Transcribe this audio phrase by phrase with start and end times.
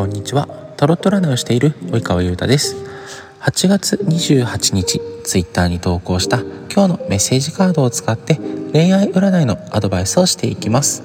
[0.00, 0.48] こんにちは。
[0.78, 2.74] タロット占いをしている及川優太です。
[3.40, 6.38] 8月28日ツイッターに投稿した
[6.74, 8.36] 今日のメッセージカードを使って
[8.72, 11.02] 恋愛占いのアドバイスをしていきます。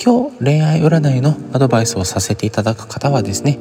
[0.00, 3.58] 今日恋愛占いのアドバイスをさせていただく方はですね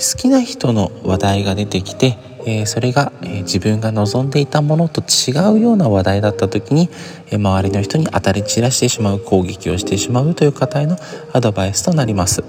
[0.00, 6.90] 好きな人の話題が出てきてえそれが、え自分が望んでいたものと違うような話題だった時に、
[7.30, 10.98] え周りの人に当たり散らしてしまう攻撃をしてしまうという方への
[11.32, 12.42] アドバイスとなります。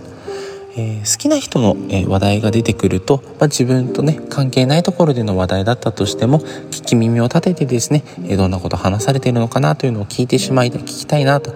[0.77, 11.51] えー、好きな人の、えー、話題が出てくると、まあ、自分とね関係ないところでの話題だったとしても聞き耳を立ててですね、えー、どんなこと話されているのかなというのを聞いてしまい聞きたいなと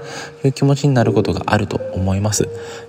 [0.46, 2.48] いう気持ちになることがあると思います、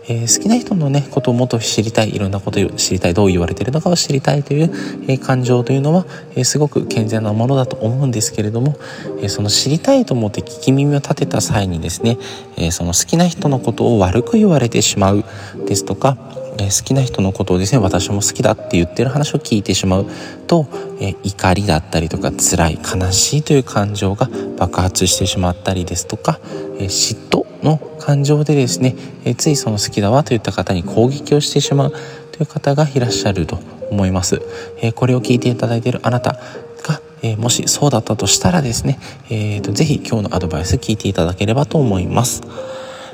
[0.09, 4.71] え好きな人のねことをもっと知りたいいろんなことを知りたいどう言われているのかを知りたいという、
[5.09, 8.77] え感情というのは、えすごく健全なものだと思うんですけれども、
[9.21, 12.19] えその知りたいと思って聞き耳を立てた際にですね、
[12.57, 15.25] えその好きな人のことを悪く言われてしまう
[15.67, 16.17] ですとか
[16.61, 20.07] え好きな人のことをですね私も好きだって言ってる話を聞いてしまう
[20.47, 20.67] と、
[21.01, 26.39] え怒りだったりとか辛い悲しいという感情が爆発してしまったりですとか、
[26.79, 28.95] え嫉妬の感情でですね、
[29.25, 31.93] えついその好きだわといった方に攻撃をしてしまう
[32.33, 33.59] という方がいらっしゃると
[33.91, 34.43] 思います。
[34.83, 36.39] えこれを聞いていただいているあなた
[36.83, 38.99] がえ、もしそうだったとしたらですね、
[39.31, 42.43] えーと、とぜひ今日のアドバイス聞いていただければと思います。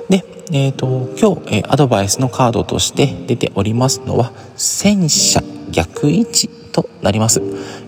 [0.09, 7.41] で、えーと、今日、え、アドバイスのカードとして出ておりますのは戦車逆位置となります、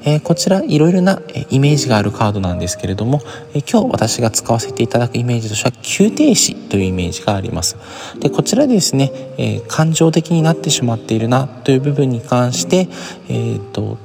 [0.03, 3.21] えー、こちらいろいろな、えイメージがあるカードなんですけれども、
[3.55, 7.77] え今日私が使わせていただくイメージとしては急停止というイメージがあります。
[8.19, 12.89] でこちらですね、え感情的になってしまっているなという部分に関して、
[13.29, 13.99] えーと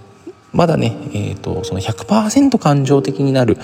[0.53, 3.57] まだね、えーと、その100%感情的になる、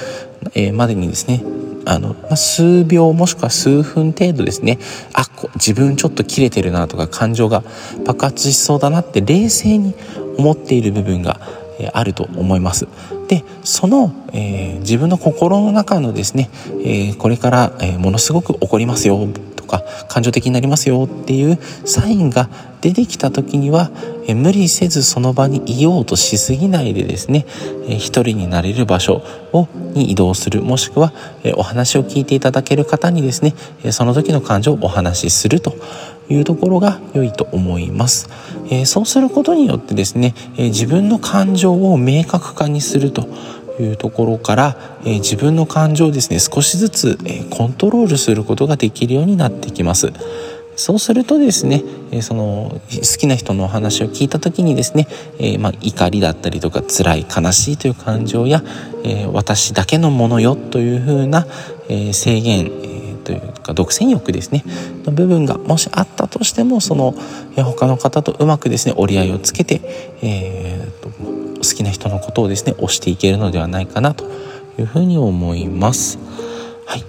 [0.56, 1.44] えー、までにですね
[1.86, 4.80] あの、数秒もしくは数分程度ですね
[5.14, 7.64] あ自分ちょっと切れてるなとか感情が
[8.06, 9.96] 爆発しそうだなって冷静に
[10.38, 11.40] 思っている部分が
[11.94, 12.88] あると思います。
[13.28, 16.50] でその、えー、自分の心の中のですね、
[16.84, 19.28] えー、これから、えー、ものすごく怒りますよ
[19.70, 22.50] か感情的になりますよっていうサインが
[22.82, 23.92] 出てきた時には
[24.28, 27.46] え無理せずその場にいようとしすぎないでですね
[27.88, 29.22] え一人になれる場所
[29.54, 31.14] をに移動するもしくは
[31.44, 33.54] えお話を聞いていただける方にですね
[33.84, 35.76] えその時の感情をお話しすると
[36.30, 38.30] いうところが良いと思います、
[38.70, 43.28] えそうすることによってですね、え自分の感情を明確化にすると。
[43.84, 50.12] いうところから、えー、自分の感情をですね少しずつ、えー、コントロールすることができるようになってきます。
[50.76, 55.08] そうするとですね、えー、その好きな人のお話を聞いた時にですね、
[55.38, 58.64] えまあ、怒りだったりとか辛い悲しいという感情や、
[59.04, 61.46] え私だけのものよというふうな、
[61.90, 62.72] え制限、
[63.30, 64.64] というか独占欲ですね
[65.06, 67.14] の部分がもしあったとしてもその
[67.56, 69.82] 他の方とうまくですね折り合いをつけて、
[70.24, 70.89] えー
[71.60, 74.26] 好きな人のことをですね押していけるのではないかなと
[74.78, 76.18] いうふうに思います。
[76.86, 77.04] はい、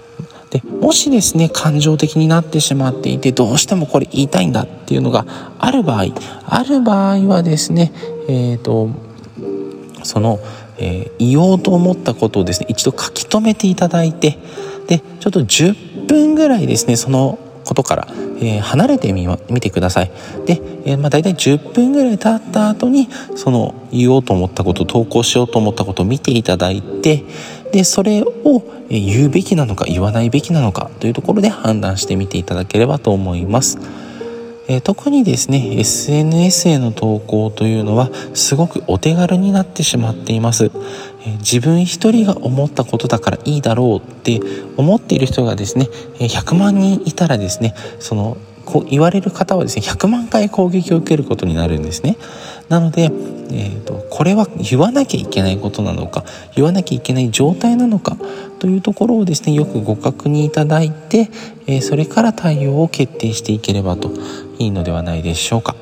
[0.50, 5.24] でもしですね感情的になってしまっていてどうしてもこれ言いたいんだっていうのが
[5.58, 6.06] ある場合
[6.46, 7.92] ある場合はですね
[8.28, 8.90] えっ、ー、と
[10.02, 10.40] その、
[10.78, 14.38] えー、言おうと思ったことをですね一度書き留めていただいて
[14.88, 17.38] でちょっと10分ぐらいですねその
[17.70, 18.08] ことから、
[18.41, 20.10] えー、離れてみ見てください。
[20.44, 27.25] で、えー、まあ、大体10分ぐらい経った後にその言おうと思ったこと投稿しようと思ったことを見ていただいて
[27.70, 33.78] でそれを言うべきなのか言わないべきなのかというところで判断してみていただければと思います。
[34.84, 40.70] 特にですね SNS への投稿というのはすごくお手軽になってしまっています、
[41.25, 44.41] え、自分一人が思ったことだからいいだろうって
[44.76, 45.88] 思っている人がですね
[46.19, 52.16] 100万人いたらですねそのこう言われる方はですね100万回攻撃を受けることになるんですね
[52.69, 58.16] なので、えーと、これは言わなきゃいけないことなのか言わなきゃいけない状態なのか
[58.59, 61.30] というところをですねよくご確認いただいて、
[61.66, 64.12] えー、それから対応を決定していければと
[64.59, 65.75] いいのではないでしょうか。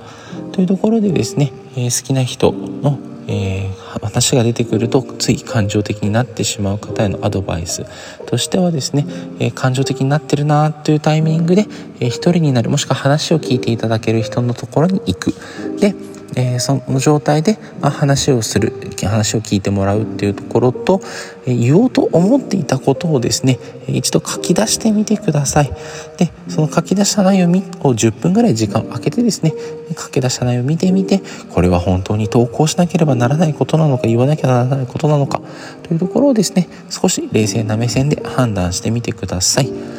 [0.53, 2.99] というところでですね、えー、好きな人の
[3.29, 7.85] えー、私が出てくるとつい感情的になってしまう方へのアドバイス
[8.27, 9.07] としてはですね、
[9.39, 11.67] えー、感情的になってるなというタイミングで、
[12.01, 15.35] えー、一人になるもしくは話を聞いていただける人のところに行く。
[15.81, 15.95] で
[16.39, 21.01] えー、その状態で、まあ、話をする話を聞いてもらうっていうところと、
[21.47, 23.59] えー、言おうと思っていたことをですね
[23.89, 25.73] 一度書き出してみてください。
[26.17, 29.53] でその書き出した内容を10分ぐらい時間を空けてですね
[29.97, 35.41] 書き出した内容を見てみてこれは本当に投稿しなければならないことなのか言わなきゃならないことなのか
[35.83, 39.98] というところをですね少し冷静な目線で判断してみてください。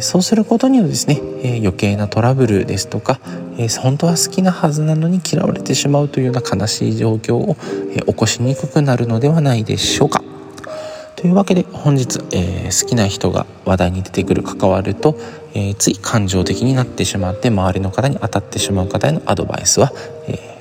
[0.00, 3.20] そうすることにはですね、え余計なトラブルですとか、
[3.58, 7.56] え本当は好きなはずなのに嫌われてしまうというような悲しい状況を、
[7.94, 10.22] え起こしにくくなるのではないでしょうか。
[11.22, 15.16] というわけで本日、えー、好きな人が話題に出てくる関わると、
[15.54, 19.92] えー、つい感情的になってしまって周りの方に当たってしまう方へのアドバイスは、
[20.26, 20.51] えー、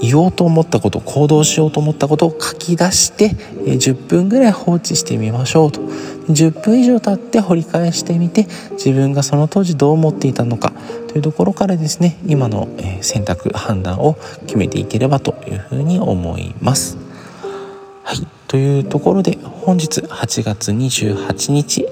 [0.00, 5.80] 言おうと思ったこと行動しようと思ったことを書き出して、10分ぐらい放置してみましょうと。
[6.28, 10.72] 10分以上経って掘り返してみて自分がその当時どう思っていたのか
[11.06, 12.68] というところからですね今の、
[13.00, 14.16] 選択判断を
[14.46, 16.98] 決めていければというふうに思います。
[18.02, 18.26] はい。
[18.48, 21.86] というところで本日8月28日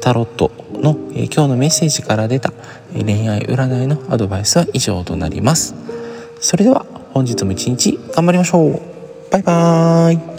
[0.00, 2.52] タロットの今日のメッセージから出た
[2.92, 5.74] 恋愛占いのアドバイスは以上となります。
[6.40, 6.86] それでは
[7.20, 8.80] 本日も一日頑張りましょう。
[9.30, 10.29] バイバーイ。